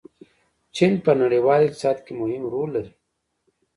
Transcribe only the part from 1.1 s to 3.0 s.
نړیواله اقتصاد کې مهم رول لري.